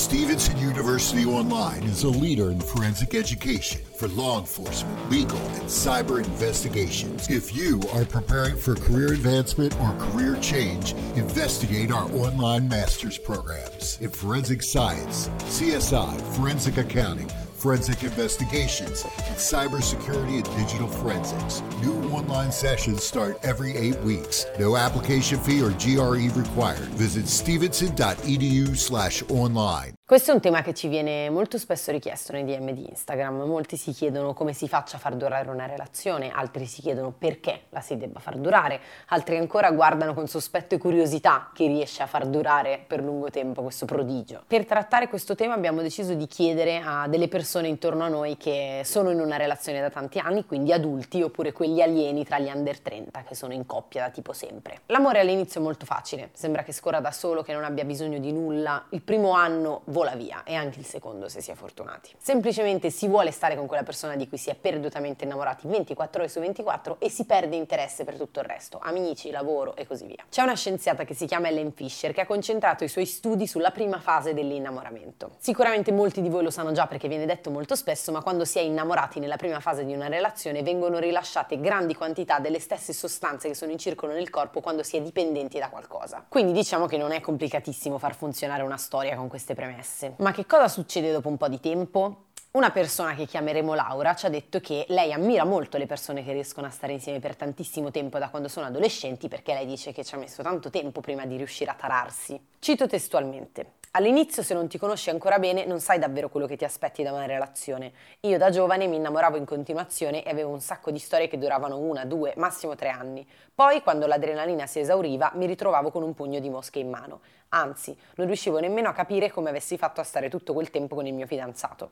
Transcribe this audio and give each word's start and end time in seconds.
Stevenson 0.00 0.56
University 0.56 1.26
Online 1.26 1.82
is 1.82 2.04
a 2.04 2.08
leader 2.08 2.50
in 2.50 2.58
forensic 2.58 3.14
education 3.14 3.82
for 3.94 4.08
law 4.08 4.40
enforcement, 4.40 5.10
legal, 5.10 5.36
and 5.36 5.64
cyber 5.64 6.24
investigations. 6.24 7.28
If 7.28 7.54
you 7.54 7.82
are 7.92 8.06
preparing 8.06 8.56
for 8.56 8.74
career 8.74 9.12
advancement 9.12 9.78
or 9.78 9.92
career 9.98 10.38
change, 10.40 10.92
investigate 11.16 11.92
our 11.92 12.10
online 12.12 12.66
master's 12.66 13.18
programs 13.18 13.98
in 14.00 14.08
forensic 14.08 14.62
science, 14.62 15.28
CSI, 15.40 16.18
forensic 16.34 16.78
accounting, 16.78 17.30
forensic 17.60 18.02
investigations, 18.02 19.04
and 19.04 19.36
cybersecurity 19.36 20.44
and 20.44 20.56
digital 20.56 20.88
forensics. 20.88 21.62
New 21.82 21.94
online 22.10 22.50
sessions 22.50 23.04
start 23.04 23.38
every 23.42 23.76
eight 23.76 23.98
weeks. 24.00 24.46
No 24.58 24.76
application 24.76 25.38
fee 25.38 25.62
or 25.62 25.70
GRE 25.72 26.28
required. 26.38 26.88
Visit 26.98 27.28
stevenson.edu 27.28 28.76
slash 28.76 29.22
online. 29.28 29.94
Questo 30.10 30.32
è 30.32 30.34
un 30.34 30.40
tema 30.40 30.60
che 30.60 30.74
ci 30.74 30.88
viene 30.88 31.30
molto 31.30 31.56
spesso 31.56 31.92
richiesto 31.92 32.32
nei 32.32 32.44
DM 32.44 32.72
di 32.72 32.84
Instagram. 32.88 33.42
Molti 33.42 33.76
si 33.76 33.92
chiedono 33.92 34.34
come 34.34 34.52
si 34.52 34.66
faccia 34.66 34.96
a 34.96 34.98
far 34.98 35.14
durare 35.14 35.48
una 35.48 35.66
relazione, 35.66 36.32
altri 36.32 36.66
si 36.66 36.80
chiedono 36.80 37.14
perché 37.16 37.66
la 37.68 37.80
si 37.80 37.96
debba 37.96 38.18
far 38.18 38.36
durare, 38.36 38.80
altri 39.10 39.36
ancora 39.36 39.70
guardano 39.70 40.12
con 40.12 40.26
sospetto 40.26 40.74
e 40.74 40.78
curiosità 40.78 41.52
chi 41.54 41.68
riesce 41.68 42.02
a 42.02 42.08
far 42.08 42.26
durare 42.26 42.82
per 42.84 43.04
lungo 43.04 43.30
tempo 43.30 43.62
questo 43.62 43.86
prodigio. 43.86 44.42
Per 44.48 44.66
trattare 44.66 45.06
questo 45.06 45.36
tema 45.36 45.54
abbiamo 45.54 45.80
deciso 45.80 46.14
di 46.14 46.26
chiedere 46.26 46.82
a 46.84 47.06
delle 47.06 47.28
persone 47.28 47.68
intorno 47.68 48.02
a 48.02 48.08
noi 48.08 48.36
che 48.36 48.80
sono 48.82 49.10
in 49.10 49.20
una 49.20 49.36
relazione 49.36 49.80
da 49.80 49.90
tanti 49.90 50.18
anni, 50.18 50.44
quindi 50.44 50.72
adulti 50.72 51.22
oppure 51.22 51.52
quelli 51.52 51.82
alieni 51.82 52.24
tra 52.24 52.40
gli 52.40 52.50
under 52.52 52.80
30 52.80 53.22
che 53.22 53.36
sono 53.36 53.52
in 53.52 53.64
coppia 53.64 54.06
da 54.06 54.10
tipo 54.10 54.32
sempre. 54.32 54.80
L'amore 54.86 55.20
all'inizio 55.20 55.60
è 55.60 55.62
molto 55.62 55.86
facile, 55.86 56.30
sembra 56.32 56.64
che 56.64 56.72
scorra 56.72 56.98
da 56.98 57.12
solo, 57.12 57.44
che 57.44 57.52
non 57.52 57.62
abbia 57.62 57.84
bisogno 57.84 58.18
di 58.18 58.32
nulla. 58.32 58.86
Il 58.88 59.02
primo 59.02 59.34
anno 59.34 59.82
vola 60.00 60.14
via 60.14 60.44
e 60.44 60.54
anche 60.54 60.78
il 60.78 60.86
secondo 60.86 61.28
se 61.28 61.42
si 61.42 61.50
è 61.50 61.54
fortunati. 61.54 62.14
Semplicemente 62.16 62.88
si 62.88 63.06
vuole 63.06 63.30
stare 63.32 63.54
con 63.54 63.66
quella 63.66 63.82
persona 63.82 64.16
di 64.16 64.26
cui 64.26 64.38
si 64.38 64.48
è 64.48 64.54
perdutamente 64.54 65.24
innamorati 65.24 65.66
24 65.68 66.22
ore 66.22 66.30
su 66.30 66.40
24 66.40 66.96
e 66.98 67.10
si 67.10 67.26
perde 67.26 67.56
interesse 67.56 68.04
per 68.04 68.16
tutto 68.16 68.40
il 68.40 68.46
resto, 68.46 68.78
amici, 68.82 69.30
lavoro 69.30 69.76
e 69.76 69.86
così 69.86 70.06
via. 70.06 70.24
C'è 70.30 70.40
una 70.40 70.54
scienziata 70.54 71.04
che 71.04 71.12
si 71.12 71.26
chiama 71.26 71.48
Ellen 71.48 71.72
Fisher 71.72 72.14
che 72.14 72.22
ha 72.22 72.26
concentrato 72.26 72.82
i 72.82 72.88
suoi 72.88 73.04
studi 73.04 73.46
sulla 73.46 73.72
prima 73.72 74.00
fase 74.00 74.32
dell'innamoramento. 74.32 75.32
Sicuramente 75.38 75.92
molti 75.92 76.22
di 76.22 76.30
voi 76.30 76.44
lo 76.44 76.50
sanno 76.50 76.72
già 76.72 76.86
perché 76.86 77.06
viene 77.06 77.26
detto 77.26 77.50
molto 77.50 77.76
spesso, 77.76 78.10
ma 78.10 78.22
quando 78.22 78.46
si 78.46 78.56
è 78.56 78.62
innamorati 78.62 79.20
nella 79.20 79.36
prima 79.36 79.60
fase 79.60 79.84
di 79.84 79.92
una 79.92 80.08
relazione 80.08 80.62
vengono 80.62 80.98
rilasciate 80.98 81.60
grandi 81.60 81.94
quantità 81.94 82.38
delle 82.38 82.58
stesse 82.58 82.94
sostanze 82.94 83.48
che 83.48 83.54
sono 83.54 83.70
in 83.70 83.78
circolo 83.78 84.14
nel 84.14 84.30
corpo 84.30 84.62
quando 84.62 84.82
si 84.82 84.96
è 84.96 85.02
dipendenti 85.02 85.58
da 85.58 85.68
qualcosa. 85.68 86.24
Quindi 86.26 86.52
diciamo 86.52 86.86
che 86.86 86.96
non 86.96 87.12
è 87.12 87.20
complicatissimo 87.20 87.98
far 87.98 88.14
funzionare 88.14 88.62
una 88.62 88.78
storia 88.78 89.14
con 89.14 89.28
queste 89.28 89.52
premesse 89.52 89.89
interesse. 89.90 90.14
Ma 90.18 90.32
che 90.32 90.46
cosa 90.46 90.68
succede 90.68 91.12
dopo 91.12 91.28
un 91.28 91.36
po' 91.36 91.48
di 91.48 91.60
tempo? 91.60 92.26
Una 92.52 92.70
persona 92.70 93.14
che 93.14 93.26
chiameremo 93.26 93.74
Laura 93.74 94.14
ci 94.14 94.26
ha 94.26 94.28
detto 94.28 94.58
che 94.58 94.84
lei 94.88 95.12
ammira 95.12 95.44
molto 95.44 95.78
le 95.78 95.86
persone 95.86 96.24
che 96.24 96.32
riescono 96.32 96.66
a 96.66 96.70
stare 96.70 96.92
insieme 96.92 97.20
per 97.20 97.36
tantissimo 97.36 97.92
tempo 97.92 98.18
da 98.18 98.28
quando 98.28 98.48
sono 98.48 98.66
adolescenti 98.66 99.28
perché 99.28 99.54
lei 99.54 99.66
dice 99.66 99.92
che 99.92 100.04
ci 100.04 100.16
ha 100.16 100.18
messo 100.18 100.42
tanto 100.42 100.68
tempo 100.68 101.00
prima 101.00 101.26
di 101.26 101.36
riuscire 101.36 101.70
a 101.70 101.74
tararsi. 101.74 102.40
Cito 102.58 102.88
testualmente. 102.88 103.74
All'inizio 103.94 104.44
se 104.44 104.54
non 104.54 104.68
ti 104.68 104.78
conosci 104.78 105.10
ancora 105.10 105.40
bene 105.40 105.64
non 105.64 105.80
sai 105.80 105.98
davvero 105.98 106.28
quello 106.28 106.46
che 106.46 106.54
ti 106.54 106.64
aspetti 106.64 107.02
da 107.02 107.10
una 107.10 107.26
relazione. 107.26 107.90
Io 108.20 108.38
da 108.38 108.48
giovane 108.50 108.86
mi 108.86 108.94
innamoravo 108.94 109.36
in 109.36 109.44
continuazione 109.44 110.22
e 110.22 110.30
avevo 110.30 110.52
un 110.52 110.60
sacco 110.60 110.92
di 110.92 111.00
storie 111.00 111.26
che 111.26 111.38
duravano 111.38 111.76
una, 111.76 112.04
due, 112.04 112.32
massimo 112.36 112.76
tre 112.76 112.90
anni. 112.90 113.28
Poi 113.52 113.82
quando 113.82 114.06
l'adrenalina 114.06 114.66
si 114.66 114.78
esauriva 114.78 115.32
mi 115.34 115.46
ritrovavo 115.46 115.90
con 115.90 116.04
un 116.04 116.14
pugno 116.14 116.38
di 116.38 116.48
mosche 116.48 116.78
in 116.78 116.88
mano. 116.88 117.20
Anzi, 117.48 117.98
non 118.14 118.28
riuscivo 118.28 118.60
nemmeno 118.60 118.88
a 118.88 118.92
capire 118.92 119.28
come 119.28 119.48
avessi 119.48 119.76
fatto 119.76 120.00
a 120.00 120.04
stare 120.04 120.30
tutto 120.30 120.52
quel 120.52 120.70
tempo 120.70 120.94
con 120.94 121.08
il 121.08 121.12
mio 121.12 121.26
fidanzato. 121.26 121.90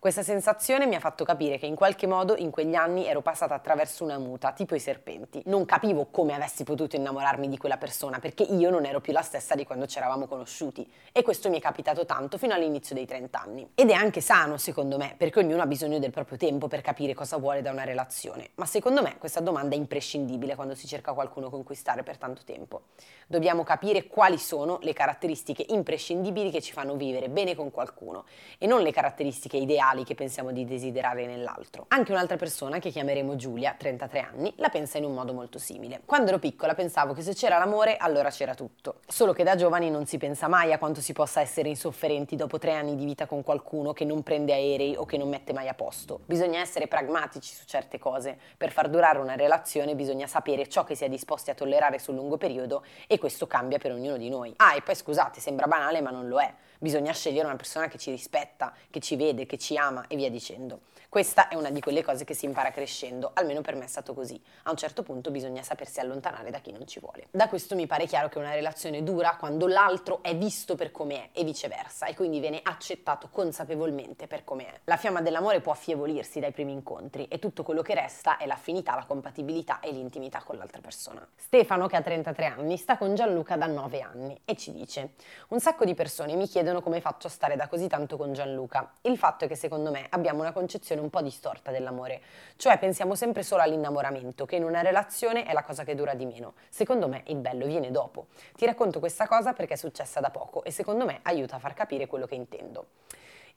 Questa 0.00 0.22
sensazione 0.22 0.86
mi 0.86 0.94
ha 0.94 1.00
fatto 1.00 1.24
capire 1.24 1.58
che 1.58 1.66
in 1.66 1.74
qualche 1.74 2.06
modo 2.06 2.36
in 2.36 2.52
quegli 2.52 2.76
anni 2.76 3.04
ero 3.04 3.20
passata 3.20 3.54
attraverso 3.54 4.04
una 4.04 4.16
muta, 4.16 4.52
tipo 4.52 4.76
i 4.76 4.78
serpenti. 4.78 5.42
Non 5.46 5.64
capivo 5.64 6.06
come 6.06 6.34
avessi 6.34 6.62
potuto 6.62 6.94
innamorarmi 6.94 7.48
di 7.48 7.58
quella 7.58 7.78
persona, 7.78 8.20
perché 8.20 8.44
io 8.44 8.70
non 8.70 8.84
ero 8.84 9.00
più 9.00 9.12
la 9.12 9.22
stessa 9.22 9.56
di 9.56 9.64
quando 9.64 9.88
ci 9.88 9.98
eravamo 9.98 10.28
conosciuti. 10.28 10.88
E 11.10 11.22
questo 11.22 11.50
mi 11.50 11.58
è 11.58 11.60
capitato 11.60 12.06
tanto 12.06 12.38
fino 12.38 12.54
all'inizio 12.54 12.94
dei 12.94 13.06
30 13.06 13.40
anni. 13.40 13.70
Ed 13.74 13.90
è 13.90 13.92
anche 13.94 14.20
sano, 14.20 14.56
secondo 14.56 14.98
me, 14.98 15.16
perché 15.16 15.40
ognuno 15.40 15.62
ha 15.62 15.66
bisogno 15.66 15.98
del 15.98 16.12
proprio 16.12 16.38
tempo 16.38 16.68
per 16.68 16.80
capire 16.80 17.12
cosa 17.12 17.36
vuole 17.36 17.60
da 17.60 17.72
una 17.72 17.82
relazione. 17.82 18.50
Ma 18.54 18.66
secondo 18.66 19.02
me 19.02 19.18
questa 19.18 19.40
domanda 19.40 19.74
è 19.74 19.78
imprescindibile 19.78 20.54
quando 20.54 20.76
si 20.76 20.86
cerca 20.86 21.12
qualcuno 21.12 21.50
con 21.50 21.64
cui 21.64 21.74
stare 21.74 22.04
per 22.04 22.18
tanto 22.18 22.42
tempo. 22.44 22.82
Dobbiamo 23.26 23.64
capire 23.64 24.06
quali 24.06 24.38
sono 24.38 24.78
le 24.80 24.92
caratteristiche 24.92 25.66
imprescindibili 25.70 26.52
che 26.52 26.62
ci 26.62 26.72
fanno 26.72 26.94
vivere 26.94 27.28
bene 27.28 27.56
con 27.56 27.72
qualcuno 27.72 28.26
e 28.58 28.68
non 28.68 28.80
le 28.82 28.92
caratteristiche 28.92 29.56
ideali 29.56 29.86
ideali 29.98 30.04
che 30.04 30.14
pensiamo 30.14 30.52
di 30.52 30.64
desiderare 30.64 31.26
nell'altro. 31.26 31.86
Anche 31.88 32.12
un'altra 32.12 32.36
persona, 32.36 32.78
che 32.78 32.90
chiameremo 32.90 33.36
Giulia, 33.36 33.74
33 33.76 34.20
anni, 34.20 34.52
la 34.56 34.68
pensa 34.68 34.98
in 34.98 35.04
un 35.04 35.14
modo 35.14 35.32
molto 35.32 35.58
simile. 35.58 36.02
Quando 36.04 36.28
ero 36.28 36.38
piccola 36.38 36.74
pensavo 36.74 37.12
che 37.12 37.22
se 37.22 37.34
c'era 37.34 37.58
l'amore 37.58 37.96
allora 37.96 38.30
c'era 38.30 38.54
tutto. 38.54 39.00
Solo 39.06 39.32
che 39.32 39.44
da 39.44 39.56
giovani 39.56 39.90
non 39.90 40.06
si 40.06 40.18
pensa 40.18 40.48
mai 40.48 40.72
a 40.72 40.78
quanto 40.78 41.00
si 41.00 41.12
possa 41.12 41.40
essere 41.40 41.68
insofferenti 41.68 42.36
dopo 42.36 42.58
tre 42.58 42.72
anni 42.72 42.96
di 42.96 43.04
vita 43.04 43.26
con 43.26 43.42
qualcuno 43.42 43.92
che 43.92 44.04
non 44.04 44.22
prende 44.22 44.52
aerei 44.52 44.96
o 44.96 45.04
che 45.04 45.16
non 45.16 45.28
mette 45.28 45.52
mai 45.52 45.68
a 45.68 45.74
posto. 45.74 46.20
Bisogna 46.24 46.60
essere 46.60 46.86
pragmatici 46.86 47.54
su 47.54 47.64
certe 47.66 47.98
cose. 47.98 48.38
Per 48.56 48.70
far 48.70 48.88
durare 48.88 49.18
una 49.18 49.36
relazione 49.36 49.94
bisogna 49.94 50.26
sapere 50.26 50.68
ciò 50.68 50.84
che 50.84 50.94
si 50.94 51.04
è 51.04 51.08
disposti 51.08 51.50
a 51.50 51.54
tollerare 51.54 51.98
sul 51.98 52.14
lungo 52.14 52.36
periodo 52.36 52.84
e 53.06 53.18
questo 53.18 53.46
cambia 53.46 53.78
per 53.78 53.92
ognuno 53.92 54.16
di 54.16 54.28
noi. 54.28 54.52
Ah, 54.56 54.74
e 54.74 54.82
poi 54.82 54.94
scusate, 54.94 55.40
sembra 55.40 55.66
banale 55.66 56.00
ma 56.00 56.10
non 56.10 56.28
lo 56.28 56.40
è. 56.40 56.52
Bisogna 56.80 57.12
scegliere 57.12 57.46
una 57.46 57.56
persona 57.56 57.88
che 57.88 57.98
ci 57.98 58.12
rispetta, 58.12 58.72
che 58.88 59.00
ci 59.00 59.16
vede, 59.16 59.46
che 59.46 59.58
ci 59.58 59.76
ama 59.78 60.06
e 60.08 60.16
via 60.16 60.30
dicendo. 60.30 60.80
Questa 61.08 61.48
è 61.48 61.54
una 61.54 61.70
di 61.70 61.80
quelle 61.80 62.02
cose 62.02 62.24
che 62.24 62.34
si 62.34 62.44
impara 62.44 62.70
crescendo, 62.70 63.30
almeno 63.32 63.62
per 63.62 63.74
me 63.74 63.84
è 63.84 63.88
stato 63.88 64.12
così. 64.12 64.38
A 64.64 64.70
un 64.70 64.76
certo 64.76 65.02
punto 65.02 65.30
bisogna 65.30 65.62
sapersi 65.62 66.00
allontanare 66.00 66.50
da 66.50 66.58
chi 66.58 66.70
non 66.70 66.86
ci 66.86 67.00
vuole. 67.00 67.28
Da 67.30 67.48
questo 67.48 67.74
mi 67.74 67.86
pare 67.86 68.04
chiaro 68.04 68.28
che 68.28 68.36
una 68.36 68.52
relazione 68.52 69.02
dura 69.02 69.36
quando 69.38 69.66
l'altro 69.66 70.22
è 70.22 70.36
visto 70.36 70.74
per 70.74 70.90
come 70.90 71.14
è 71.14 71.28
e 71.32 71.44
viceversa 71.44 72.04
e 72.04 72.14
quindi 72.14 72.40
viene 72.40 72.60
accettato 72.62 73.30
consapevolmente 73.30 74.26
per 74.26 74.44
come 74.44 74.66
è. 74.66 74.80
La 74.84 74.98
fiamma 74.98 75.22
dell'amore 75.22 75.62
può 75.62 75.72
affievolirsi 75.72 76.40
dai 76.40 76.52
primi 76.52 76.72
incontri 76.72 77.26
e 77.28 77.38
tutto 77.38 77.62
quello 77.62 77.80
che 77.80 77.94
resta 77.94 78.36
è 78.36 78.44
l'affinità, 78.44 78.94
la 78.94 79.06
compatibilità 79.06 79.80
e 79.80 79.92
l'intimità 79.92 80.42
con 80.44 80.58
l'altra 80.58 80.82
persona. 80.82 81.26
Stefano, 81.36 81.86
che 81.86 81.96
ha 81.96 82.02
33 82.02 82.44
anni, 82.44 82.76
sta 82.76 82.98
con 82.98 83.14
Gianluca 83.14 83.56
da 83.56 83.66
9 83.66 84.00
anni 84.02 84.38
e 84.44 84.56
ci 84.56 84.72
dice: 84.72 85.14
Un 85.48 85.60
sacco 85.60 85.86
di 85.86 85.94
persone 85.94 86.34
mi 86.34 86.46
chiedono 86.46 86.82
come 86.82 87.00
faccio 87.00 87.28
a 87.28 87.30
stare 87.30 87.56
da 87.56 87.66
così 87.66 87.86
tanto 87.86 88.18
con 88.18 88.34
Gianluca. 88.34 88.92
Il 89.00 89.16
fatto 89.16 89.46
è 89.46 89.48
che 89.48 89.54
secondo 89.54 89.67
me 89.76 90.06
abbiamo 90.10 90.40
una 90.40 90.52
concezione 90.52 91.00
un 91.00 91.10
po' 91.10 91.20
distorta 91.20 91.70
dell'amore, 91.70 92.20
cioè 92.56 92.78
pensiamo 92.78 93.14
sempre 93.14 93.42
solo 93.42 93.62
all'innamoramento, 93.62 94.46
che 94.46 94.56
in 94.56 94.64
una 94.64 94.80
relazione 94.80 95.44
è 95.44 95.52
la 95.52 95.62
cosa 95.62 95.84
che 95.84 95.94
dura 95.94 96.14
di 96.14 96.24
meno. 96.24 96.54
Secondo 96.68 97.08
me 97.08 97.22
il 97.26 97.36
bello 97.36 97.66
viene 97.66 97.90
dopo. 97.90 98.26
Ti 98.56 98.64
racconto 98.66 98.98
questa 98.98 99.26
cosa 99.26 99.52
perché 99.52 99.74
è 99.74 99.76
successa 99.76 100.20
da 100.20 100.30
poco 100.30 100.64
e 100.64 100.70
secondo 100.70 101.04
me 101.04 101.20
aiuta 101.22 101.56
a 101.56 101.58
far 101.58 101.74
capire 101.74 102.06
quello 102.06 102.26
che 102.26 102.34
intendo. 102.34 102.86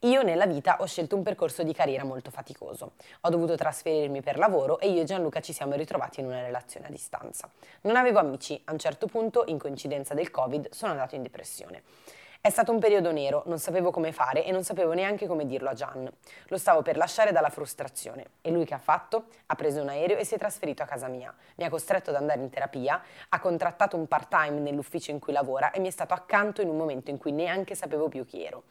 Io 0.05 0.23
nella 0.23 0.47
vita 0.47 0.77
ho 0.79 0.85
scelto 0.87 1.15
un 1.15 1.21
percorso 1.21 1.61
di 1.61 1.73
carriera 1.73 2.03
molto 2.03 2.31
faticoso. 2.31 2.93
Ho 3.21 3.29
dovuto 3.29 3.55
trasferirmi 3.55 4.21
per 4.21 4.39
lavoro 4.39 4.79
e 4.79 4.89
io 4.89 5.01
e 5.01 5.03
Gianluca 5.03 5.41
ci 5.41 5.53
siamo 5.53 5.75
ritrovati 5.75 6.21
in 6.21 6.25
una 6.25 6.41
relazione 6.41 6.87
a 6.87 6.89
distanza. 6.89 7.47
Non 7.81 7.95
avevo 7.95 8.17
amici, 8.17 8.59
a 8.65 8.71
un 8.71 8.79
certo 8.79 9.05
punto, 9.05 9.43
in 9.45 9.59
coincidenza 9.59 10.15
del 10.15 10.31
Covid, 10.31 10.71
sono 10.71 10.93
andato 10.93 11.13
in 11.13 11.21
depressione. 11.21 11.83
È 12.43 12.49
stato 12.49 12.71
un 12.71 12.79
periodo 12.79 13.11
nero, 13.11 13.43
non 13.45 13.59
sapevo 13.59 13.91
come 13.91 14.11
fare 14.11 14.43
e 14.43 14.51
non 14.51 14.63
sapevo 14.63 14.93
neanche 14.93 15.27
come 15.27 15.45
dirlo 15.45 15.69
a 15.69 15.73
Gian. 15.73 16.11
Lo 16.47 16.57
stavo 16.57 16.81
per 16.81 16.97
lasciare 16.97 17.31
dalla 17.31 17.51
frustrazione. 17.51 18.31
E 18.41 18.49
lui 18.49 18.65
che 18.65 18.73
ha 18.73 18.79
fatto? 18.79 19.25
Ha 19.45 19.53
preso 19.53 19.79
un 19.79 19.89
aereo 19.89 20.17
e 20.17 20.25
si 20.25 20.33
è 20.33 20.39
trasferito 20.39 20.81
a 20.81 20.87
casa 20.87 21.07
mia. 21.07 21.31
Mi 21.57 21.65
ha 21.65 21.69
costretto 21.69 22.09
ad 22.09 22.15
andare 22.15 22.41
in 22.41 22.49
terapia, 22.49 22.99
ha 23.29 23.39
contrattato 23.39 23.95
un 23.95 24.07
part-time 24.07 24.59
nell'ufficio 24.59 25.11
in 25.11 25.19
cui 25.19 25.33
lavora 25.33 25.69
e 25.69 25.79
mi 25.79 25.87
è 25.87 25.91
stato 25.91 26.15
accanto 26.15 26.63
in 26.63 26.69
un 26.69 26.77
momento 26.77 27.11
in 27.11 27.19
cui 27.19 27.31
neanche 27.31 27.75
sapevo 27.75 28.09
più 28.09 28.25
chi 28.25 28.43
ero. 28.43 28.63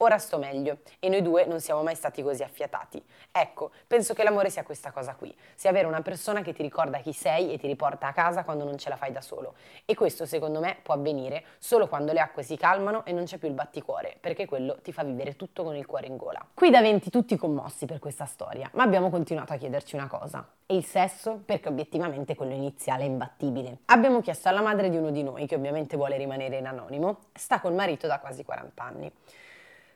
Ora 0.00 0.18
sto 0.18 0.38
meglio 0.38 0.78
e 1.00 1.08
noi 1.08 1.22
due 1.22 1.44
non 1.44 1.58
siamo 1.60 1.82
mai 1.82 1.96
stati 1.96 2.22
così 2.22 2.44
affiatati. 2.44 3.04
Ecco, 3.32 3.72
penso 3.84 4.14
che 4.14 4.22
l'amore 4.22 4.48
sia 4.48 4.62
questa 4.62 4.92
cosa 4.92 5.16
qui, 5.16 5.34
sia 5.56 5.70
avere 5.70 5.88
una 5.88 6.02
persona 6.02 6.40
che 6.40 6.52
ti 6.52 6.62
ricorda 6.62 6.98
chi 6.98 7.12
sei 7.12 7.52
e 7.52 7.58
ti 7.58 7.66
riporta 7.66 8.06
a 8.06 8.12
casa 8.12 8.44
quando 8.44 8.62
non 8.62 8.78
ce 8.78 8.90
la 8.90 8.96
fai 8.96 9.10
da 9.10 9.20
solo. 9.20 9.54
E 9.84 9.96
questo 9.96 10.24
secondo 10.24 10.60
me 10.60 10.76
può 10.80 10.94
avvenire 10.94 11.44
solo 11.58 11.88
quando 11.88 12.12
le 12.12 12.20
acque 12.20 12.44
si 12.44 12.56
calmano 12.56 13.04
e 13.04 13.10
non 13.10 13.24
c'è 13.24 13.38
più 13.38 13.48
il 13.48 13.54
batticuore, 13.54 14.16
perché 14.20 14.46
quello 14.46 14.78
ti 14.80 14.92
fa 14.92 15.02
vivere 15.02 15.34
tutto 15.34 15.64
con 15.64 15.74
il 15.74 15.84
cuore 15.84 16.06
in 16.06 16.16
gola. 16.16 16.46
Qui 16.54 16.70
da 16.70 16.80
20 16.80 17.10
tutti 17.10 17.36
commossi 17.36 17.84
per 17.84 17.98
questa 17.98 18.24
storia, 18.24 18.70
ma 18.74 18.84
abbiamo 18.84 19.10
continuato 19.10 19.52
a 19.52 19.56
chiederci 19.56 19.96
una 19.96 20.06
cosa. 20.06 20.46
E 20.64 20.76
il 20.76 20.84
sesso? 20.84 21.42
Perché 21.44 21.70
obiettivamente 21.70 22.36
quello 22.36 22.52
iniziale 22.52 23.02
è 23.02 23.06
imbattibile. 23.06 23.78
Abbiamo 23.86 24.20
chiesto 24.20 24.48
alla 24.48 24.60
madre 24.60 24.90
di 24.90 24.96
uno 24.96 25.10
di 25.10 25.24
noi, 25.24 25.48
che 25.48 25.56
ovviamente 25.56 25.96
vuole 25.96 26.16
rimanere 26.16 26.58
in 26.58 26.66
anonimo, 26.68 27.18
sta 27.32 27.58
col 27.58 27.72
marito 27.72 28.06
da 28.06 28.20
quasi 28.20 28.44
40 28.44 28.82
anni. 28.84 29.12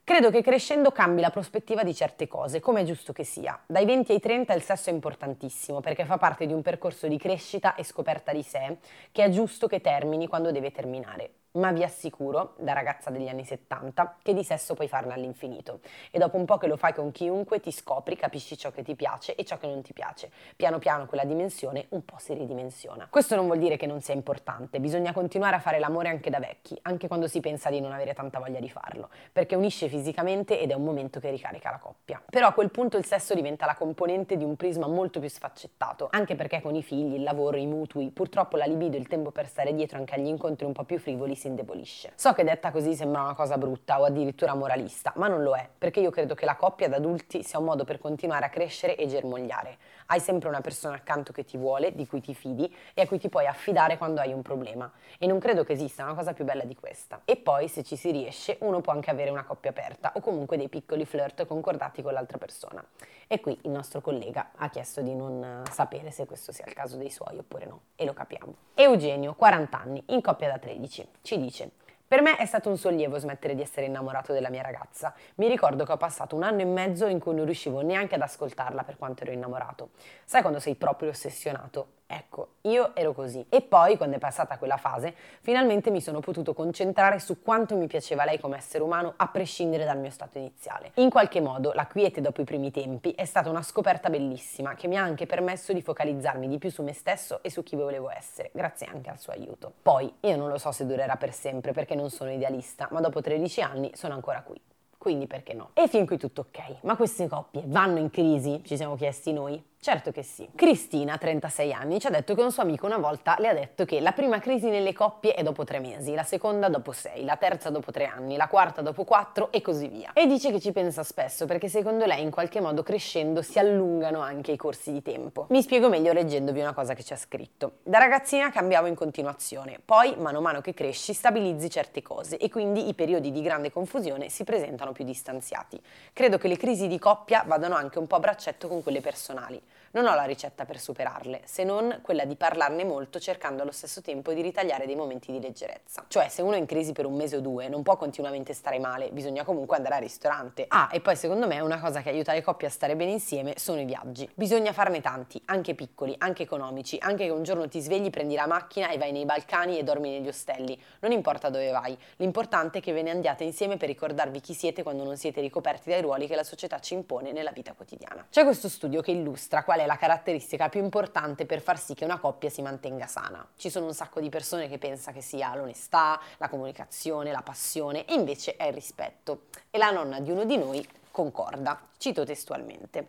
Credo 0.05 0.31
che 0.31 0.43
crescendo 0.43 0.91
cambi 0.91 1.21
la 1.21 1.31
prospettiva 1.31 1.85
di 1.85 1.95
certe 1.95 2.27
cose, 2.27 2.59
come 2.59 2.81
è 2.81 2.85
giusto 2.85 3.13
che 3.13 3.23
sia. 3.23 3.57
Dai 3.65 3.85
20 3.85 4.11
ai 4.11 4.19
30 4.19 4.53
il 4.53 4.61
sesso 4.61 4.91
è 4.91 4.93
importantissimo 4.93 5.79
perché 5.79 6.05
fa 6.05 6.19
parte 6.19 6.45
di 6.45 6.53
un 6.53 6.61
percorso 6.61 7.07
di 7.07 7.17
crescita 7.17 7.77
e 7.77 7.85
scoperta 7.85 8.33
di 8.33 8.43
sé 8.43 8.79
che 9.13 9.23
è 9.23 9.31
giusto 9.31 9.69
che 9.69 9.81
termini 9.81 10.27
quando 10.27 10.51
deve 10.51 10.73
terminare. 10.73 11.42
Ma 11.53 11.73
vi 11.73 11.83
assicuro, 11.83 12.55
da 12.59 12.73
ragazza 12.73 13.11
degli 13.11 13.29
anni 13.29 13.45
70, 13.45 14.17
che 14.23 14.33
di 14.33 14.45
sesso 14.45 14.75
puoi 14.75 14.89
farne 14.89 15.13
all'infinito. 15.13 15.81
E 16.11 16.19
dopo 16.19 16.37
un 16.37 16.45
po' 16.45 16.57
che 16.57 16.67
lo 16.67 16.77
fai 16.77 16.95
con 16.95 17.11
chiunque, 17.11 17.61
ti 17.61 17.71
scopri, 17.71 18.17
capisci 18.17 18.57
ciò 18.57 18.71
che 18.71 18.83
ti 18.83 18.95
piace 18.95 19.35
e 19.35 19.45
ciò 19.45 19.59
che 19.59 19.67
non 19.67 19.83
ti 19.83 19.93
piace. 19.93 20.31
Piano 20.57 20.79
piano 20.79 21.07
quella 21.07 21.25
dimensione 21.25 21.87
un 21.91 22.05
po' 22.05 22.17
si 22.19 22.33
ridimensiona. 22.35 23.07
Questo 23.11 23.37
non 23.37 23.47
vuol 23.47 23.59
dire 23.59 23.77
che 23.77 23.87
non 23.87 24.01
sia 24.01 24.15
importante, 24.15 24.81
bisogna 24.81 25.13
continuare 25.13 25.57
a 25.57 25.61
fare 25.61 25.79
l'amore 25.79 26.09
anche 26.09 26.31
da 26.31 26.39
vecchi, 26.39 26.79
anche 26.83 27.09
quando 27.09 27.27
si 27.27 27.41
pensa 27.41 27.69
di 27.69 27.81
non 27.81 27.93
avere 27.93 28.15
tanta 28.15 28.39
voglia 28.39 28.61
di 28.61 28.71
farlo, 28.71 29.11
perché 29.33 29.55
unisce 29.55 29.89
fisicamente 29.89 30.59
ed 30.59 30.71
è 30.71 30.75
un 30.75 30.85
momento 30.85 31.21
che 31.21 31.31
ricarica 31.31 31.71
la 31.71 31.79
coppia. 31.79 32.23
Però 32.31 32.47
a 32.47 32.53
quel 32.53 32.71
punto 32.71 32.97
il 32.97 33.05
sesso 33.05 33.35
diventa 33.35 33.67
la 33.67 33.75
componente 33.75 34.37
di 34.37 34.45
un 34.45 34.57
prisma 34.57 34.87
molto 34.87 35.21
più 35.21 35.29
sfaccettato, 35.29 36.09
anche 36.11 36.35
perché 36.35 36.61
con 36.63 36.75
i 36.75 36.83
figli, 36.83 37.15
il 37.15 37.23
lavoro, 37.23 37.57
i 37.57 37.67
mutui, 37.67 38.11
purtroppo 38.11 38.57
la 38.57 38.65
libido 38.65 38.97
e 38.97 39.01
il 39.01 39.09
tempo 39.09 39.31
per 39.31 39.47
stare 39.47 39.75
dietro 39.75 39.99
anche 39.99 40.15
agli 40.15 40.27
incontri 40.27 40.65
un 40.65 40.73
po' 40.73 40.85
più 40.85 40.99
frivoli 40.99 41.35
si 41.43 41.49
indebolisce. 41.49 42.13
So 42.15 42.33
che 42.33 42.45
detta 42.45 42.71
così 42.71 42.95
sembra 42.95 43.23
una 43.23 43.35
cosa 43.35 43.59
brutta 43.59 44.01
o 44.01 44.05
addirittura 44.05 44.55
moralista, 44.55 45.13
ma 45.17 45.27
non 45.27 45.43
lo 45.43 45.55
è, 45.55 45.69
perché 45.77 45.99
io 45.99 46.11
credo 46.11 46.35
che 46.35 46.45
la 46.45 46.55
coppia 46.55 46.89
da 46.89 46.97
adulti 46.97 47.43
sia 47.43 47.59
un 47.59 47.65
modo 47.65 47.85
per 47.85 47.99
continuare 47.99 48.47
a 48.47 48.49
crescere 48.49 48.97
e 48.97 49.07
germogliare. 49.09 49.79
Hai 50.07 50.21
sempre 50.21 50.49
una 50.49 50.61
persona 50.61 50.95
accanto 50.95 51.33
che 51.33 51.45
ti 51.45 51.57
vuole, 51.57 51.95
di 51.95 52.07
cui 52.07 52.21
ti 52.21 52.35
fidi 52.35 52.73
e 52.95 53.03
a 53.03 53.07
cui 53.07 53.19
ti 53.19 53.29
puoi 53.29 53.47
affidare 53.47 53.99
quando 53.99 54.21
hai 54.21 54.33
un 54.33 54.43
problema. 54.43 54.91
E 55.19 55.27
non 55.27 55.39
credo 55.39 55.65
che 55.65 55.73
esista 55.73 56.05
una 56.05 56.15
cosa 56.15 56.33
più 56.33 56.45
bella 56.45 56.65
di 56.65 56.77
questa. 56.77 57.23
E 57.25 57.37
poi, 57.37 57.67
se 57.69 57.83
ci 57.83 57.97
si 57.97 58.11
riesce, 58.11 58.59
uno 58.61 58.81
può 58.81 58.93
anche 58.93 59.11
avere 59.11 59.31
una 59.31 59.45
coppia 59.45 59.71
aperta 59.71 60.13
o 60.15 60.21
comunque 60.21 60.57
dei 60.57 60.69
piccoli 60.69 61.05
flirt 61.05 61.47
concordati 61.47 62.03
con 62.03 62.13
l'altra 62.13 62.39
persona. 62.39 62.85
E 63.27 63.41
qui 63.41 63.59
il 63.63 63.71
nostro 63.71 64.01
collega 64.01 64.51
ha 64.57 64.69
chiesto 64.69 65.01
di 65.01 65.15
non 65.15 65.63
sapere 65.71 66.11
se 66.11 66.27
questo 66.27 66.53
sia 66.53 66.67
il 66.67 66.75
caso 66.75 66.97
dei 66.97 67.11
suoi 67.11 67.39
oppure 67.39 67.65
no, 67.65 67.81
e 67.97 68.05
lo 68.05 68.13
capiamo. 68.13 68.55
Eugenio, 68.75 69.35
40 69.35 69.81
anni, 69.81 70.03
in 70.09 70.21
coppia 70.21 70.49
da 70.49 70.59
13, 70.59 71.09
ci 71.23 71.32
dice 71.39 71.71
per 72.13 72.21
me 72.21 72.37
è 72.37 72.45
stato 72.45 72.69
un 72.69 72.77
sollievo 72.77 73.17
smettere 73.19 73.55
di 73.55 73.63
essere 73.63 73.87
innamorato 73.87 74.35
della 74.35 74.51
mia 74.51 74.61
ragazza. 74.61 75.15
Mi 75.37 75.49
ricordo 75.49 75.87
che 75.87 75.93
ho 75.93 75.97
passato 75.97 76.37
un 76.37 76.43
anno 76.43 76.61
e 76.61 76.67
mezzo 76.67 77.07
in 77.07 77.19
cui 77.19 77.35
non 77.35 77.47
riuscivo 77.47 77.81
neanche 77.81 78.17
ad 78.17 78.21
ascoltarla 78.21 78.85
per 78.85 78.99
quanto 78.99 79.23
ero 79.23 79.33
innamorato. 79.33 79.93
Sai 80.27 80.43
quando 80.43 80.61
sei 80.61 80.75
proprio 80.75 81.09
ossessionato? 81.09 82.02
Ecco, 82.15 82.57
io 82.63 82.95
ero 82.95 83.15
così. 83.15 83.47
E 83.49 83.63
poi, 83.63 83.97
quando 83.97 84.17
è 84.17 84.19
passata 84.19 84.59
quella 84.59 84.77
fase, 84.77 85.15
finalmente 85.41 85.91
mi 85.91 86.03
sono 86.03 86.21
potuto 86.21 86.53
concentrare 86.53 87.19
su 87.19 87.41
quanto 87.41 87.75
mi 87.75 87.87
piaceva 87.87 88.27
lei 88.27 88.39
come 88.39 88.59
essere 88.59 88.85
umano, 88.85 89.15
a 89.17 89.29
prescindere 89.29 89.87
dal 89.87 89.99
mio 89.99 90.11
stato 90.11 90.37
iniziale. 90.37 90.91
In 90.97 91.09
qualche 91.09 91.41
modo, 91.41 91.73
la 91.73 91.87
quiete 91.87 92.21
dopo 92.21 92.43
i 92.43 92.45
primi 92.45 92.71
tempi 92.71 93.13
è 93.13 93.25
stata 93.25 93.49
una 93.49 93.63
scoperta 93.63 94.11
bellissima 94.11 94.75
che 94.75 94.89
mi 94.89 94.99
ha 94.99 95.03
anche 95.03 95.25
permesso 95.25 95.73
di 95.73 95.81
focalizzarmi 95.81 96.49
di 96.49 96.59
più 96.59 96.71
su 96.71 96.83
me 96.83 96.93
stesso 96.93 97.43
e 97.43 97.51
su 97.51 97.63
chi 97.63 97.77
volevo 97.77 98.11
essere, 98.11 98.51
grazie 98.53 98.89
anche 98.89 99.09
al 99.09 99.19
suo 99.19 99.33
aiuto. 99.33 99.73
Poi, 99.81 100.13
io 100.21 100.37
non 100.37 100.51
lo 100.51 100.59
so 100.59 100.71
se 100.71 100.85
durerà 100.85 101.17
per 101.17 101.33
sempre 101.33 101.73
perché 101.73 101.95
non 101.95 102.11
sono 102.11 102.31
idealista, 102.31 102.89
ma 102.91 103.01
dopo 103.01 103.23
13 103.23 103.63
anni 103.63 103.91
sono 103.95 104.13
ancora 104.13 104.43
qui. 104.43 104.61
Quindi 104.99 105.27
perché 105.27 105.55
no? 105.55 105.71
E 105.73 105.89
fin 105.89 106.05
qui 106.05 106.19
tutto 106.19 106.43
ok. 106.43 106.83
Ma 106.83 106.95
queste 106.95 107.27
coppie 107.27 107.63
vanno 107.65 107.99
in 107.99 108.11
crisi? 108.11 108.61
Ci 108.65 108.77
siamo 108.77 108.97
chiesti 108.97 109.33
noi. 109.33 109.71
Certo 109.85 110.13
che 110.13 110.23
sì. 110.23 110.49
Cristina, 110.55 111.19
36 111.19 111.73
anni, 111.73 111.99
ci 111.99 112.07
ha 112.07 112.11
detto 112.11 112.37
che 112.37 112.41
un 112.41 112.53
suo 112.53 112.63
amico 112.63 112.87
una 112.87 112.99
volta 112.99 113.35
le 113.41 113.49
ha 113.49 113.53
detto 113.53 113.85
che 113.85 113.99
la 113.99 114.13
prima 114.13 114.39
crisi 114.39 114.69
nelle 114.69 114.93
coppie 114.93 115.35
è 115.35 115.43
dopo 115.43 115.65
tre 115.65 115.81
mesi, 115.81 116.15
la 116.15 116.23
seconda 116.23 116.69
dopo 116.69 116.93
sei, 116.93 117.25
la 117.25 117.35
terza 117.35 117.69
dopo 117.69 117.91
tre 117.91 118.05
anni, 118.05 118.37
la 118.37 118.47
quarta 118.47 118.81
dopo 118.81 119.03
quattro 119.03 119.51
e 119.51 119.61
così 119.61 119.89
via. 119.89 120.13
E 120.13 120.29
dice 120.29 120.53
che 120.53 120.61
ci 120.61 120.71
pensa 120.71 121.03
spesso 121.03 121.47
perché 121.47 121.69
secondo 121.69 122.05
lei 122.05 122.23
in 122.23 122.31
qualche 122.31 122.61
modo 122.61 122.85
crescendo 122.85 123.43
si 123.43 123.59
allungano 123.59 124.21
anche 124.21 124.53
i 124.53 124.57
corsi 124.57 124.93
di 124.93 125.03
tempo. 125.03 125.47
Mi 125.49 125.63
spiego 125.63 125.89
meglio 125.89 126.13
leggendovi 126.13 126.61
una 126.61 126.75
cosa 126.75 126.95
che 126.95 127.03
ci 127.03 127.13
ha 127.13 127.17
scritto. 127.17 127.79
Da 127.83 127.99
ragazzina 127.99 128.53
cambiavo 128.53 128.87
in 128.87 128.95
continuazione, 128.95 129.81
poi 129.85 130.15
mano 130.17 130.39
a 130.39 130.43
mano 130.43 130.61
che 130.61 130.75
cresci 130.75 131.13
stabilizzi 131.13 131.69
certe 131.69 132.03
cose 132.03 132.37
e 132.37 132.49
quindi 132.49 132.87
i 132.87 132.95
periodi 132.95 133.33
di 133.33 133.43
grande 133.43 133.73
confusione 133.73 134.29
si 134.29 134.45
presentano 134.45 134.93
più 134.93 135.05
distanziati. 135.05 135.83
Credo 136.13 136.39
che 136.39 136.47
le 136.47 136.57
crisi 136.57 136.87
di 136.87 137.01
coppia 137.01 137.43
vadano 137.45 137.75
anche 137.75 137.99
un 137.99 138.07
po' 138.07 138.15
a 138.15 138.21
braccetto 138.21 138.69
con 138.69 138.81
quelle 138.81 139.01
personali. 139.01 139.61
Non 139.93 140.07
ho 140.07 140.15
la 140.15 140.25
ricetta 140.25 140.65
per 140.65 140.81
superarle, 140.81 141.43
se 141.45 141.65
non 141.65 141.99
quella 142.03 142.25
di 142.25 142.35
parlarne 142.35 142.83
molto 142.83 143.19
cercando 143.19 143.61
allo 143.63 143.73
stesso 143.73 144.01
tempo 144.01 144.33
di 144.33 144.41
ritagliare 144.41 144.87
dei 144.87 144.97
momenti 144.97 145.33
di 145.33 145.41
leggerezza. 145.41 146.05
Cioè, 146.09 146.29
se 146.29 146.41
uno 146.41 146.55
è 146.55 146.59
in 146.59 146.65
crisi 146.65 146.93
per 146.93 147.05
un 147.05 147.15
mese 147.15 147.37
o 147.37 147.41
due, 147.41 147.69
non 147.69 147.83
può 147.83 147.97
continuamente 147.97 148.55
stare 148.55 148.79
male, 148.79 149.11
bisogna 149.11 149.45
comunque 149.45 149.77
andare 149.77 149.97
al 149.97 150.01
ristorante. 150.01 150.65
Ah, 150.69 150.89
e 150.91 151.01
poi 151.01 151.15
secondo 151.15 151.47
me 151.47 151.61
una 151.61 151.79
cosa 151.79 152.01
che 152.01 152.09
aiuta 152.09 152.33
le 152.33 152.43
coppie 152.43 152.69
a 152.69 152.71
stare 152.71 152.97
bene 152.97 153.11
insieme 153.11 153.55
sono 153.59 153.81
i 153.81 153.85
viaggi. 153.85 154.29
Bisogna 154.35 154.73
farne 154.73 155.03
tanti, 155.03 155.41
anche 155.47 155.75
piccoli, 155.75 156.15
anche 156.19 156.43
economici, 156.45 156.97
anche 157.01 157.25
che 157.25 157.31
un 157.31 157.43
giorno 157.43 157.69
ti 157.69 157.81
svegli, 157.81 158.09
prendi 158.09 158.35
la 158.35 158.47
macchina 158.47 158.89
e 158.89 158.97
vai 158.97 159.13
nei 159.13 159.27
Balcani 159.27 159.79
e 159.79 159.83
dormi 159.83 160.11
negli 160.11 160.29
ostelli. 160.29 160.81
Non 161.01 161.13
importa 161.13 161.51
dove 161.51 161.71
vai, 161.71 161.97
l'importante 162.17 162.79
è 162.79 162.81
che 162.81 162.93
ve 162.93 163.03
ne 163.03 163.11
andiate 163.11 163.45
insieme 163.45 163.77
per 163.77 163.89
ricordarvi 163.89 164.41
chi 164.41 164.55
siete 164.55 164.83
quando 164.83 165.05
non 165.05 165.17
siete 165.17 165.41
ricoperti 165.41 165.91
dai 165.91 166.01
ruoli 166.01 166.27
che 166.27 166.35
la 166.35 166.45
società 166.45 166.79
ci 166.79 166.95
impone 166.95 167.33
nella 167.33 167.53
vita 167.53 167.75
quotidiana. 167.75 168.27
C'è 168.31 168.45
questo 168.45 168.69
studio 168.69 169.03
che 169.03 169.11
illustra 169.11 169.62
qual 169.65 169.81
è 169.81 169.87
la 169.87 169.97
caratteristica 169.97 170.69
più 170.69 170.83
importante 170.83 171.47
per 171.47 171.61
far 171.61 171.79
sì 171.79 171.95
che 171.95 172.05
una 172.05 172.19
coppia 172.19 172.49
si 172.51 172.63
mantenga 172.63 173.07
sana. 173.07 173.47
Ci 173.57 173.71
sono 173.71 173.87
un 173.87 173.95
sacco 173.95 174.21
di 174.21 174.29
persone 174.29 174.69
che 174.69 174.79
pensano 174.79 175.17
che 175.17 175.23
sia 175.23 175.55
l'onestà, 175.55 176.21
la 176.39 176.49
comunicazione, 176.49 177.33
la 177.33 177.43
passione 177.43 178.05
e 178.05 178.15
invece 178.15 178.57
è 178.57 178.67
il 178.67 178.73
rispetto. 178.73 179.47
E 179.71 179.79
la 179.79 179.91
nonna 179.91 180.21
di 180.21 180.31
uno 180.31 180.45
di 180.45 180.57
noi 180.57 180.87
concorda. 181.11 181.81
Cito 181.97 182.25
testualmente. 182.25 183.09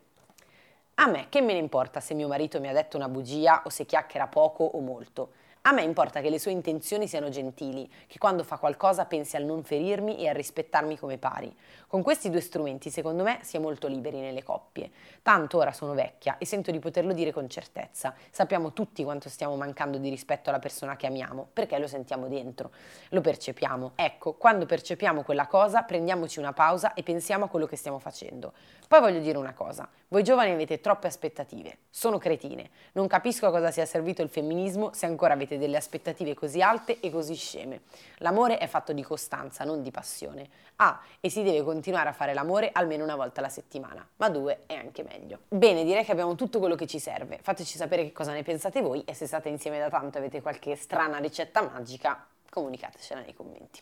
A 0.96 1.08
me 1.08 1.28
che 1.30 1.42
me 1.42 1.54
ne 1.54 1.60
importa 1.60 2.00
se 2.00 2.14
mio 2.14 2.28
marito 2.28 2.60
mi 2.60 2.68
ha 2.68 2.74
detto 2.74 2.98
una 2.98 3.10
bugia 3.10 3.64
o 3.66 3.70
se 3.70 3.86
chiacchiera 3.86 4.28
poco 4.28 4.64
o 4.64 4.80
molto. 4.80 5.32
A 5.66 5.72
me 5.72 5.82
importa 5.82 6.20
che 6.20 6.30
le 6.30 6.40
sue 6.40 6.52
intenzioni 6.52 7.08
siano 7.08 7.30
gentili, 7.30 7.90
che 8.08 8.18
quando 8.18 8.44
fa 8.44 8.58
qualcosa 8.58 9.06
pensi 9.06 9.38
al 9.38 9.46
non 9.46 9.64
ferirmi 9.64 10.18
e 10.18 10.28
a 10.28 10.34
rispettarmi 10.34 11.00
come 11.00 11.18
pari. 11.18 11.56
Con 11.88 12.02
questi 12.02 12.30
due 12.30 12.42
strumenti, 12.42 12.90
secondo 12.90 13.24
me, 13.24 13.40
si 13.44 13.56
è 13.56 13.62
molto 13.62 13.88
liberi 13.88 14.20
nelle 14.20 14.44
coppie. 14.44 14.92
Tanto 15.22 15.60
ora 15.60 15.72
sono 15.72 15.94
vecchia 15.94 16.38
e 16.38 16.46
sento 16.46 16.70
di 16.70 16.80
poterlo 16.80 17.14
dire 17.14 17.32
con 17.32 17.48
certezza. 17.48 18.14
Sappiamo 18.30 18.74
tutti 18.74 19.06
quanto 19.06 19.30
stiamo 19.30 19.56
mancando 19.56 19.98
di 20.00 20.10
rispetto 20.10 20.50
alla 20.50 20.60
persona 20.60 20.98
che 20.98 21.08
amiamo, 21.08 21.48
perché 21.54 21.80
lo 21.80 21.88
sentiamo 21.88 22.28
dentro, 22.28 22.72
lo 23.12 23.22
percepiamo. 23.22 23.94
Ecco, 23.96 24.34
quando 24.34 24.66
percepiamo 24.66 25.24
quella 25.24 25.48
cosa, 25.48 25.84
prendiamoci 25.84 26.40
una 26.40 26.52
pausa 26.52 26.94
e 26.94 27.04
pensiamo 27.04 27.46
a 27.46 27.48
quello 27.48 27.68
che 27.68 27.78
stiamo 27.78 28.00
facendo. 28.00 28.52
Poi 28.86 29.00
voglio 29.00 29.20
dire 29.20 29.38
una 29.38 29.54
cosa, 29.54 29.88
voi 30.10 30.24
giovani 30.24 30.52
avete 30.52 30.82
troppe 30.82 31.08
aspettative, 31.08 31.78
sono 31.90 32.18
cretine, 32.18 32.70
non 32.92 33.08
capisco 33.08 33.48
a 33.48 33.50
cosa 33.50 33.72
sia 33.72 33.86
servito 33.86 34.22
il 34.22 34.30
femminismo 34.30 34.92
se 34.94 35.06
ancora 35.06 35.34
avete 35.34 35.53
delle 35.58 35.78
aspettative 35.78 36.34
così 36.34 36.62
alte 36.62 37.00
e 37.00 37.10
così 37.10 37.36
sceme. 37.36 37.82
L'amore 38.18 38.58
è 38.58 38.68
fatto 38.68 38.94
di 38.94 39.04
costanza, 39.04 39.64
non 39.64 39.82
di 39.82 39.92
passione. 39.92 40.50
Ah, 40.78 41.02
e 41.20 41.30
si 41.30 41.44
deve 41.44 41.64
continuare 41.64 42.10
a 42.10 42.14
fare 42.14 42.34
l'amore 42.34 42.72
almeno 42.72 43.04
una 43.04 43.16
volta 43.16 43.40
alla 43.40 43.50
settimana, 43.50 44.08
ma 44.18 44.30
due 44.30 44.62
è 44.66 44.76
anche 44.76 45.04
meglio. 45.04 45.40
Bene, 45.48 45.84
direi 45.84 46.04
che 46.04 46.12
abbiamo 46.12 46.36
tutto 46.36 46.60
quello 46.60 46.76
che 46.76 46.88
ci 46.88 47.00
serve. 47.00 47.40
Fateci 47.42 47.78
sapere 47.78 48.04
che 48.04 48.12
cosa 48.12 48.34
ne 48.34 48.44
pensate 48.44 48.82
voi 48.82 49.04
e 49.06 49.14
se 49.14 49.28
state 49.28 49.50
insieme 49.50 49.80
da 49.80 49.90
tanto 49.90 50.18
e 50.18 50.22
avete 50.22 50.42
qualche 50.42 50.76
strana 50.76 51.18
ricetta 51.20 51.62
magica, 51.62 52.26
comunicatecela 52.50 53.22
nei 53.22 53.34
commenti. 53.34 53.82